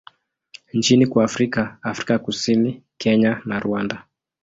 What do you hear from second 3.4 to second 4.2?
na Rwanda.